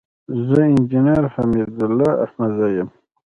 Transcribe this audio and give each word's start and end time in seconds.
زه 0.47 0.59
انجينر 0.71 1.23
حميدالله 1.35 2.11
احمدزى 2.25 2.67
يم. 2.77 2.89